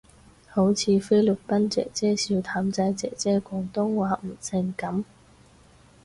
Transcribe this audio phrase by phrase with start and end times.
[0.49, 5.03] 好似菲律賓姐姐笑譚仔姐姐廣東話唔正噉